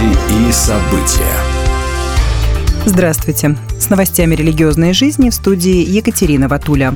Новости 0.00 0.48
и 0.48 0.52
события. 0.52 1.36
Здравствуйте. 2.86 3.56
С 3.78 3.90
новостями 3.90 4.34
религиозной 4.34 4.92
жизни 4.94 5.30
в 5.30 5.34
студии 5.34 5.84
Екатерина 5.84 6.48
Ватуля. 6.48 6.94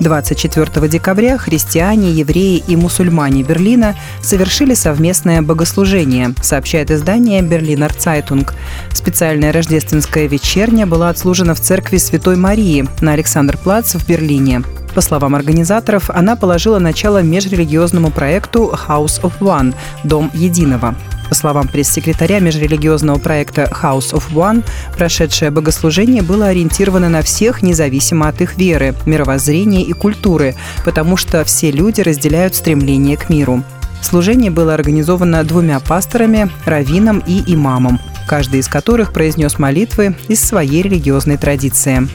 24 0.00 0.88
декабря 0.88 1.36
христиане, 1.36 2.12
евреи 2.12 2.62
и 2.66 2.74
мусульмане 2.74 3.42
Берлина 3.42 3.96
совершили 4.22 4.72
совместное 4.72 5.42
богослужение, 5.42 6.34
сообщает 6.42 6.90
издание 6.90 7.42
«Берлинер 7.42 7.92
Цайтунг». 7.92 8.54
Специальная 8.94 9.52
рождественская 9.52 10.26
вечерня 10.26 10.86
была 10.86 11.10
отслужена 11.10 11.52
в 11.52 11.60
церкви 11.60 11.98
Святой 11.98 12.36
Марии 12.36 12.86
на 13.02 13.12
Александр-Плац 13.12 13.94
в 13.94 14.08
Берлине. 14.08 14.62
По 14.94 15.00
словам 15.00 15.34
организаторов, 15.34 16.10
она 16.10 16.36
положила 16.36 16.78
начало 16.78 17.22
межрелигиозному 17.22 18.10
проекту 18.10 18.72
House 18.88 19.20
of 19.22 19.38
One– 19.40 19.74
Дом 20.04 20.30
Единого. 20.34 20.94
По 21.28 21.36
словам 21.36 21.68
пресс-секретаря 21.68 22.40
межрелигиозного 22.40 23.18
проекта 23.18 23.70
House 23.70 24.12
of 24.12 24.32
One, 24.32 24.64
прошедшее 24.96 25.52
богослужение 25.52 26.22
было 26.22 26.48
ориентировано 26.48 27.08
на 27.08 27.22
всех, 27.22 27.62
независимо 27.62 28.26
от 28.26 28.40
их 28.40 28.58
веры, 28.58 28.96
мировоззрения 29.06 29.82
и 29.82 29.92
культуры, 29.92 30.56
потому 30.84 31.16
что 31.16 31.44
все 31.44 31.70
люди 31.70 32.00
разделяют 32.00 32.56
стремление 32.56 33.16
к 33.16 33.30
миру. 33.30 33.62
Служение 34.02 34.50
было 34.50 34.74
организовано 34.74 35.44
двумя 35.44 35.78
пасторами, 35.78 36.50
раввином 36.64 37.22
и 37.24 37.44
имамом, 37.54 38.00
каждый 38.26 38.58
из 38.58 38.66
которых 38.66 39.12
произнес 39.12 39.56
молитвы 39.56 40.16
из 40.26 40.42
своей 40.42 40.82
религиозной 40.82 41.36
традиции. 41.36 42.08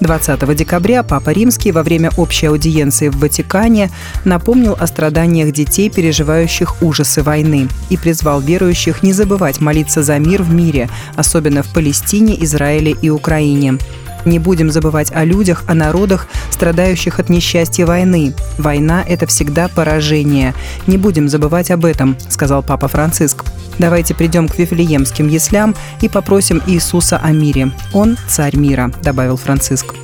20 0.00 0.56
декабря 0.56 1.02
Папа 1.02 1.30
Римский 1.30 1.72
во 1.72 1.82
время 1.82 2.10
общей 2.16 2.46
аудиенции 2.46 3.08
в 3.08 3.18
Ватикане 3.18 3.90
напомнил 4.24 4.76
о 4.78 4.86
страданиях 4.86 5.52
детей, 5.52 5.90
переживающих 5.90 6.82
ужасы 6.82 7.22
войны, 7.22 7.68
и 7.90 7.96
призвал 7.96 8.40
верующих 8.40 9.02
не 9.02 9.12
забывать 9.12 9.60
молиться 9.60 10.02
за 10.02 10.18
мир 10.18 10.42
в 10.42 10.52
мире, 10.52 10.88
особенно 11.16 11.62
в 11.62 11.72
Палестине, 11.72 12.42
Израиле 12.44 12.96
и 13.00 13.10
Украине. 13.10 13.78
Не 14.24 14.38
будем 14.38 14.70
забывать 14.70 15.12
о 15.12 15.24
людях, 15.24 15.64
о 15.66 15.74
народах, 15.74 16.26
страдающих 16.50 17.18
от 17.18 17.28
несчастья 17.28 17.86
войны. 17.86 18.34
Война– 18.58 19.04
это 19.08 19.26
всегда 19.26 19.68
поражение. 19.68 20.54
Не 20.86 20.96
будем 20.98 21.28
забывать 21.28 21.70
об 21.70 21.84
этом, 21.84 22.16
сказал 22.28 22.62
Папа 22.62 22.88
Франциск. 22.88 23.44
Давайте 23.78 24.14
придем 24.14 24.48
к 24.48 24.58
Вифлеемским 24.58 25.28
яслям 25.28 25.74
и 26.00 26.08
попросим 26.08 26.60
Иисуса 26.66 27.18
о 27.18 27.30
мире. 27.30 27.70
Он– 27.92 28.16
царь 28.28 28.56
мира, 28.56 28.92
добавил 29.02 29.36
Франциск. 29.36 29.94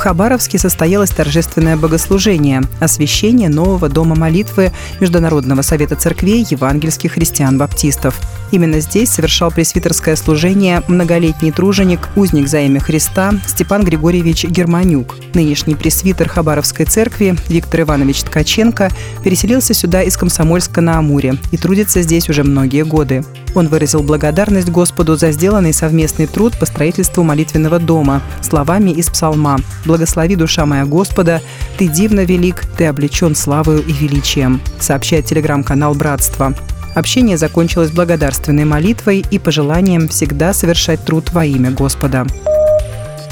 Хабаровске 0.00 0.58
состоялось 0.58 1.10
торжественное 1.10 1.76
богослужение– 1.76 2.62
освящение 2.80 3.50
нового 3.50 3.90
дома 3.90 4.16
молитвы 4.16 4.72
Международного 4.98 5.60
совета 5.60 5.94
церквей 5.94 6.46
евангельских 6.48 7.12
христиан-баптистов. 7.12 8.18
Именно 8.50 8.80
здесь 8.80 9.10
совершал 9.10 9.50
пресвитерское 9.50 10.16
служение 10.16 10.82
многолетний 10.88 11.52
труженик, 11.52 12.08
узник 12.16 12.48
за 12.48 12.60
имя 12.60 12.80
Христа 12.80 13.34
Степан 13.46 13.84
Григорьевич 13.84 14.44
Германюк. 14.44 15.16
Нынешний 15.34 15.74
пресвитер 15.74 16.28
Хабаровской 16.28 16.86
церкви 16.86 17.36
Виктор 17.48 17.82
Иванович 17.82 18.22
Ткаченко 18.22 18.90
переселился 19.22 19.74
сюда 19.74 20.02
из 20.02 20.16
Комсомольска 20.16 20.80
на 20.80 20.98
Амуре 20.98 21.36
и 21.52 21.56
трудится 21.56 22.02
здесь 22.02 22.28
уже 22.28 22.42
многие 22.42 22.84
годы. 22.84 23.24
Он 23.54 23.68
выразил 23.68 24.02
благодарность 24.02 24.68
Господу 24.68 25.16
за 25.16 25.32
сделанный 25.32 25.72
совместный 25.72 26.26
труд 26.26 26.58
по 26.58 26.66
строительству 26.66 27.22
молитвенного 27.22 27.78
дома 27.78 28.22
словами 28.42 28.90
из 28.90 29.08
псалма 29.08 29.58
«Благослови 29.84 30.36
душа 30.36 30.66
моя 30.66 30.84
Господа, 30.84 31.42
ты 31.76 31.88
дивно 31.88 32.24
велик, 32.24 32.64
ты 32.76 32.86
облечен 32.86 33.34
славою 33.34 33.84
и 33.84 33.92
величием», 33.92 34.60
сообщает 34.78 35.26
телеграм-канал 35.26 35.94
«Братство». 35.94 36.54
Общение 36.94 37.36
закончилось 37.36 37.90
благодарственной 37.90 38.64
молитвой 38.64 39.24
и 39.30 39.38
пожеланием 39.38 40.08
всегда 40.08 40.52
совершать 40.52 41.04
труд 41.04 41.32
во 41.32 41.44
имя 41.44 41.70
Господа. 41.70 42.26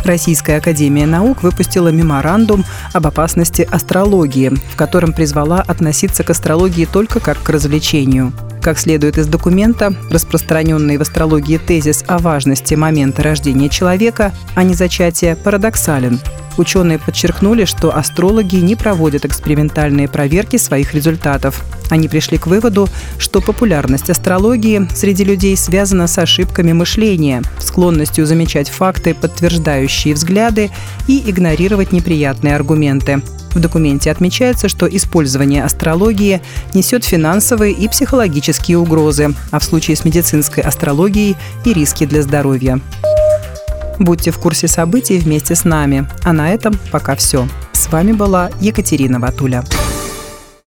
Российская 0.04 0.58
академия 0.58 1.06
наук 1.06 1.42
выпустила 1.42 1.88
меморандум 1.88 2.64
об 2.92 3.06
опасности 3.06 3.68
астрологии, 3.70 4.52
в 4.72 4.76
котором 4.76 5.12
призвала 5.12 5.60
относиться 5.60 6.22
к 6.22 6.30
астрологии 6.30 6.84
только 6.84 7.20
как 7.20 7.42
к 7.42 7.48
развлечению. 7.50 8.32
Как 8.62 8.78
следует 8.78 9.18
из 9.18 9.26
документа, 9.26 9.94
распространенный 10.10 10.96
в 10.96 11.02
астрологии 11.02 11.58
тезис 11.58 12.04
о 12.06 12.18
важности 12.18 12.74
момента 12.74 13.22
рождения 13.22 13.68
человека, 13.68 14.32
а 14.54 14.62
не 14.62 14.74
зачатия, 14.74 15.36
парадоксален. 15.36 16.20
Ученые 16.58 16.98
подчеркнули, 16.98 17.64
что 17.64 17.96
астрологи 17.96 18.56
не 18.56 18.76
проводят 18.76 19.24
экспериментальные 19.24 20.08
проверки 20.08 20.56
своих 20.56 20.94
результатов. 20.94 21.64
Они 21.90 22.08
пришли 22.08 22.38
к 22.38 22.46
выводу, 22.46 22.88
что 23.18 23.40
популярность 23.40 24.10
астрологии 24.10 24.88
среди 24.94 25.24
людей 25.24 25.56
связана 25.56 26.06
с 26.06 26.18
ошибками 26.18 26.72
мышления, 26.72 27.42
склонностью 27.58 28.26
замечать 28.26 28.68
факты, 28.68 29.14
подтверждающие 29.14 30.14
взгляды, 30.14 30.70
и 31.06 31.22
игнорировать 31.30 31.92
неприятные 31.92 32.54
аргументы. 32.54 33.22
В 33.54 33.60
документе 33.60 34.10
отмечается, 34.10 34.68
что 34.68 34.86
использование 34.86 35.64
астрологии 35.64 36.42
несет 36.74 37.04
финансовые 37.04 37.72
и 37.72 37.88
психологические 37.88 38.78
угрозы, 38.78 39.34
а 39.50 39.58
в 39.58 39.64
случае 39.64 39.96
с 39.96 40.04
медицинской 40.04 40.62
астрологией 40.62 41.36
и 41.64 41.72
риски 41.72 42.04
для 42.04 42.22
здоровья. 42.22 42.80
Будьте 43.98 44.30
в 44.30 44.38
курсе 44.38 44.68
событий 44.68 45.18
вместе 45.18 45.54
с 45.54 45.64
нами. 45.64 46.08
А 46.24 46.32
на 46.32 46.52
этом 46.52 46.78
пока 46.92 47.16
все. 47.16 47.48
С 47.72 47.90
вами 47.90 48.12
была 48.12 48.50
Екатерина 48.60 49.18
Ватуля. 49.18 49.64